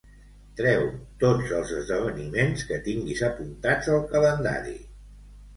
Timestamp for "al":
3.97-4.03